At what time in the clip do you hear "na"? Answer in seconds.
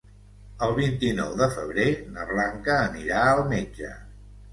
2.15-2.25